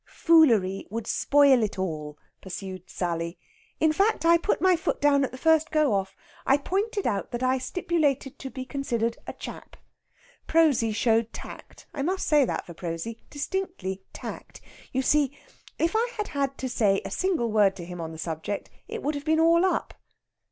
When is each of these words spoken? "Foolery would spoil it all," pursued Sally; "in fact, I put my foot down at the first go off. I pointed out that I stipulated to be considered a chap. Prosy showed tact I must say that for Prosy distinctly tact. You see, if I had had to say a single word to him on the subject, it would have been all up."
"Foolery 0.07 0.87
would 0.89 1.05
spoil 1.05 1.61
it 1.61 1.77
all," 1.77 2.17
pursued 2.41 2.89
Sally; 2.89 3.37
"in 3.79 3.93
fact, 3.93 4.25
I 4.25 4.35
put 4.35 4.59
my 4.59 4.75
foot 4.75 4.99
down 4.99 5.23
at 5.23 5.31
the 5.31 5.37
first 5.37 5.69
go 5.69 5.93
off. 5.93 6.15
I 6.43 6.57
pointed 6.57 7.05
out 7.05 7.29
that 7.29 7.43
I 7.43 7.59
stipulated 7.59 8.39
to 8.39 8.49
be 8.49 8.65
considered 8.65 9.19
a 9.27 9.33
chap. 9.33 9.77
Prosy 10.47 10.91
showed 10.91 11.31
tact 11.33 11.85
I 11.93 12.01
must 12.01 12.25
say 12.27 12.45
that 12.45 12.65
for 12.65 12.73
Prosy 12.73 13.21
distinctly 13.29 14.01
tact. 14.11 14.59
You 14.91 15.03
see, 15.03 15.37
if 15.77 15.95
I 15.95 16.09
had 16.17 16.29
had 16.29 16.57
to 16.57 16.67
say 16.67 17.03
a 17.05 17.11
single 17.11 17.51
word 17.51 17.75
to 17.75 17.85
him 17.85 18.01
on 18.01 18.11
the 18.11 18.17
subject, 18.17 18.71
it 18.87 19.03
would 19.03 19.13
have 19.13 19.25
been 19.25 19.39
all 19.39 19.63
up." 19.63 19.93